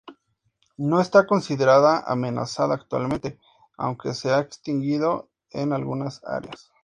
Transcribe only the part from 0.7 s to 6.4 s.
No está considerada amenazada actualmente, aunque se ha extinguido en algunas